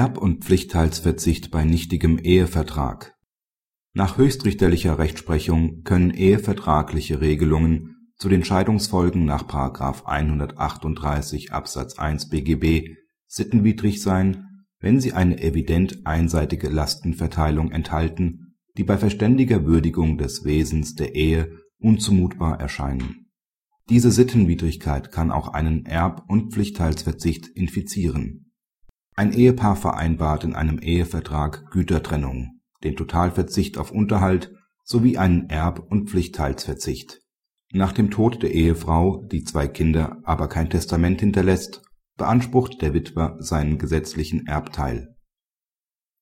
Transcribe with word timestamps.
Erb 0.00 0.16
und 0.16 0.46
Pflichtteilsverzicht 0.46 1.50
bei 1.50 1.62
nichtigem 1.62 2.16
Ehevertrag 2.16 3.18
Nach 3.92 4.16
höchstrichterlicher 4.16 4.98
Rechtsprechung 4.98 5.82
können 5.82 6.08
ehevertragliche 6.10 7.20
Regelungen 7.20 7.96
zu 8.16 8.30
den 8.30 8.42
Scheidungsfolgen 8.42 9.26
nach§ 9.26 9.46
138 10.06 11.52
Absatz 11.52 11.98
1 11.98 12.30
BGB 12.30 12.96
sittenwidrig 13.26 14.00
sein, 14.00 14.64
wenn 14.78 15.00
sie 15.00 15.12
eine 15.12 15.38
evident 15.42 16.06
einseitige 16.06 16.70
Lastenverteilung 16.70 17.70
enthalten, 17.70 18.56
die 18.78 18.84
bei 18.84 18.96
verständiger 18.96 19.66
Würdigung 19.66 20.16
des 20.16 20.46
Wesens 20.46 20.94
der 20.94 21.14
Ehe 21.14 21.58
unzumutbar 21.78 22.58
erscheinen. 22.58 23.26
Diese 23.90 24.10
Sittenwidrigkeit 24.10 25.12
kann 25.12 25.30
auch 25.30 25.48
einen 25.48 25.84
Erb 25.84 26.24
und 26.26 26.54
Pflichtteilsverzicht 26.54 27.48
infizieren 27.48 28.49
ein 29.16 29.32
Ehepaar 29.32 29.76
vereinbart 29.76 30.44
in 30.44 30.54
einem 30.54 30.78
Ehevertrag 30.78 31.70
Gütertrennung, 31.70 32.60
den 32.84 32.96
Totalverzicht 32.96 33.76
auf 33.76 33.90
Unterhalt 33.90 34.52
sowie 34.84 35.18
einen 35.18 35.48
Erb 35.50 35.86
und 35.90 36.10
Pflichtteilsverzicht. 36.10 37.20
Nach 37.72 37.92
dem 37.92 38.10
Tod 38.10 38.42
der 38.42 38.52
Ehefrau, 38.52 39.24
die 39.30 39.44
zwei 39.44 39.68
Kinder, 39.68 40.18
aber 40.24 40.48
kein 40.48 40.70
Testament 40.70 41.20
hinterlässt, 41.20 41.82
beansprucht 42.16 42.82
der 42.82 42.94
Witwer 42.94 43.36
seinen 43.38 43.78
gesetzlichen 43.78 44.46
Erbteil. 44.46 45.14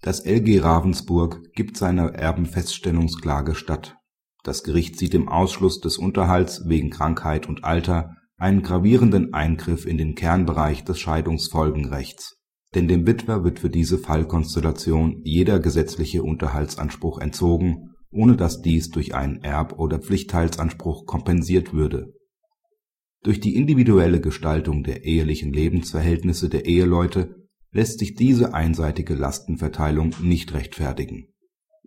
Das 0.00 0.24
LG 0.24 0.60
Ravensburg 0.60 1.52
gibt 1.54 1.76
seiner 1.76 2.14
Erbenfeststellungsklage 2.14 3.54
statt. 3.54 3.96
Das 4.42 4.62
Gericht 4.64 4.98
sieht 4.98 5.14
im 5.14 5.28
Ausschluss 5.28 5.80
des 5.80 5.98
Unterhalts 5.98 6.68
wegen 6.68 6.90
Krankheit 6.90 7.48
und 7.48 7.64
Alter 7.64 8.14
einen 8.36 8.62
gravierenden 8.62 9.32
Eingriff 9.34 9.86
in 9.86 9.98
den 9.98 10.14
Kernbereich 10.14 10.84
des 10.84 10.98
Scheidungsfolgenrechts 10.98 12.41
denn 12.74 12.88
dem 12.88 13.06
Witwer 13.06 13.44
wird 13.44 13.60
für 13.60 13.70
diese 13.70 13.98
Fallkonstellation 13.98 15.20
jeder 15.24 15.60
gesetzliche 15.60 16.22
Unterhaltsanspruch 16.22 17.18
entzogen, 17.18 17.90
ohne 18.10 18.36
dass 18.36 18.62
dies 18.62 18.90
durch 18.90 19.14
einen 19.14 19.42
Erb 19.42 19.78
oder 19.78 19.98
Pflichtteilsanspruch 19.98 21.06
kompensiert 21.06 21.72
würde. 21.72 22.12
Durch 23.22 23.40
die 23.40 23.54
individuelle 23.54 24.20
Gestaltung 24.20 24.82
der 24.82 25.04
ehelichen 25.04 25.52
Lebensverhältnisse 25.52 26.48
der 26.48 26.66
Eheleute 26.66 27.36
lässt 27.70 28.00
sich 28.00 28.14
diese 28.14 28.52
einseitige 28.52 29.14
Lastenverteilung 29.14 30.14
nicht 30.20 30.52
rechtfertigen. 30.52 31.28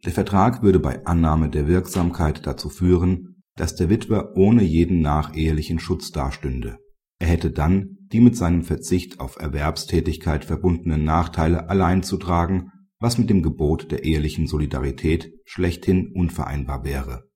Der 0.04 0.14
Vertrag 0.14 0.64
würde 0.64 0.80
bei 0.80 1.06
Annahme 1.06 1.50
der 1.50 1.68
Wirksamkeit 1.68 2.46
dazu 2.46 2.70
führen, 2.70 3.44
dass 3.56 3.76
der 3.76 3.90
Witwer 3.90 4.36
ohne 4.36 4.64
jeden 4.64 5.02
nachehelichen 5.02 5.80
Schutz 5.80 6.12
dastünde. 6.12 6.78
Er 7.20 7.28
hätte 7.28 7.52
dann 7.52 7.98
die 8.12 8.20
mit 8.20 8.36
seinem 8.36 8.64
Verzicht 8.64 9.20
auf 9.20 9.38
Erwerbstätigkeit 9.38 10.46
verbundenen 10.46 11.04
Nachteile 11.04 11.70
allein 11.70 12.04
zu 12.04 12.18
tragen, 12.18 12.72
was 13.00 13.18
mit 13.18 13.30
dem 13.30 13.44
Gebot 13.44 13.92
der 13.92 14.04
ehelichen 14.04 14.48
Solidarität 14.48 15.34
schlechthin 15.46 16.12
unvereinbar 16.14 16.84
wäre. 16.84 17.30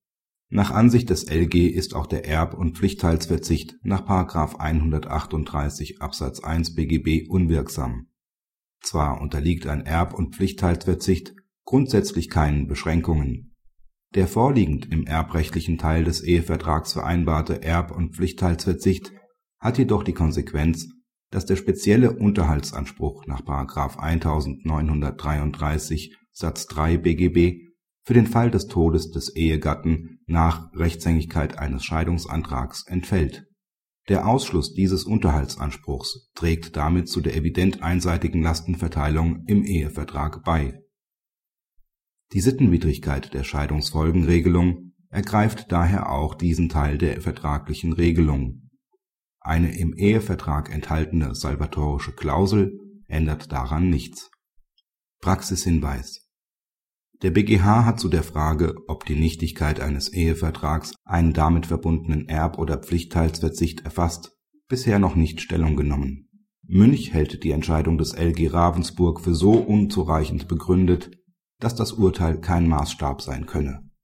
Nach 0.51 0.71
Ansicht 0.71 1.09
des 1.11 1.29
LG 1.29 1.67
ist 1.67 1.93
auch 1.95 2.07
der 2.07 2.25
Erb 2.25 2.55
und 2.55 2.77
Pflichtteilsverzicht 2.77 3.75
nach§ 3.83 4.07
138 4.55 6.01
Absatz 6.01 6.39
1 6.39 6.73
BGB 6.73 7.29
unwirksam. 7.29 8.07
Zwar 8.81 9.21
unterliegt 9.21 9.67
ein 9.67 9.85
Erb 9.85 10.13
und 10.13 10.35
Pflichtteilsverzicht 10.35 11.35
grundsätzlich 11.65 12.29
keinen 12.29 12.67
Beschränkungen. 12.67 13.55
Der 14.15 14.27
vorliegend 14.27 14.91
im 14.91 15.05
erbrechtlichen 15.05 15.77
Teil 15.77 16.03
des 16.03 16.23
Ehevertrags 16.23 16.93
vereinbarte 16.93 17.61
Erb 17.61 17.91
und 17.91 18.15
Pflichtteilsverzicht 18.15 19.11
hat 19.59 19.77
jedoch 19.77 20.03
die 20.03 20.13
Konsequenz, 20.13 20.87
dass 21.31 21.45
der 21.45 21.55
spezielle 21.55 22.13
Unterhaltsanspruch 22.13 23.25
nach§ 23.27 23.41
1933 23.97 26.15
Satz 26.31 26.65
3 26.67 26.97
BGB 26.97 27.69
für 28.03 28.13
den 28.13 28.27
Fall 28.27 28.49
des 28.49 28.67
Todes 28.67 29.11
des 29.11 29.35
Ehegatten 29.35 30.19
nach 30.25 30.73
Rechtshängigkeit 30.73 31.59
eines 31.59 31.83
Scheidungsantrags 31.83 32.85
entfällt. 32.87 33.45
Der 34.07 34.27
Ausschluss 34.27 34.73
dieses 34.73 35.03
Unterhaltsanspruchs 35.03 36.31
trägt 36.33 36.75
damit 36.75 37.09
zu 37.09 37.21
der 37.21 37.35
evident 37.35 37.83
einseitigen 37.83 38.41
Lastenverteilung 38.41 39.43
im 39.45 39.63
Ehevertrag 39.63 40.43
bei. 40.43 40.81
Die 42.33 42.41
Sittenwidrigkeit 42.41 43.33
der 43.33 43.43
Scheidungsfolgenregelung 43.43 44.93
ergreift 45.09 45.71
daher 45.71 46.11
auch 46.11 46.33
diesen 46.33 46.69
Teil 46.69 46.97
der 46.97 47.21
vertraglichen 47.21 47.93
Regelung 47.93 48.68
eine 49.41 49.77
im 49.77 49.93
Ehevertrag 49.95 50.71
enthaltene 50.71 51.33
salvatorische 51.33 52.11
Klausel 52.11 52.79
ändert 53.07 53.51
daran 53.51 53.89
nichts. 53.89 54.29
Praxishinweis 55.21 56.29
Der 57.21 57.31
BGH 57.31 57.85
hat 57.85 57.99
zu 57.99 58.09
der 58.09 58.23
Frage, 58.23 58.75
ob 58.87 59.05
die 59.05 59.15
Nichtigkeit 59.15 59.79
eines 59.79 60.09
Ehevertrags 60.09 60.93
einen 61.05 61.33
damit 61.33 61.65
verbundenen 61.65 62.27
Erb 62.27 62.57
oder 62.57 62.77
Pflichtteilsverzicht 62.77 63.81
erfasst, 63.81 64.37
bisher 64.67 64.99
noch 64.99 65.15
nicht 65.15 65.41
Stellung 65.41 65.75
genommen. 65.75 66.29
Münch 66.63 67.13
hält 67.13 67.43
die 67.43 67.51
Entscheidung 67.51 67.97
des 67.97 68.13
LG 68.13 68.53
Ravensburg 68.53 69.21
für 69.21 69.33
so 69.33 69.53
unzureichend 69.53 70.47
begründet, 70.47 71.11
dass 71.59 71.75
das 71.75 71.93
Urteil 71.93 72.39
kein 72.39 72.67
Maßstab 72.67 73.21
sein 73.21 73.45
könne 73.45 73.88